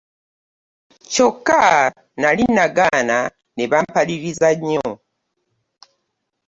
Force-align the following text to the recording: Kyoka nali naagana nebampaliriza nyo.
Kyoka 1.11 1.61
nali 2.21 2.43
naagana 2.55 3.17
nebampaliriza 3.57 4.49
nyo. 4.69 4.87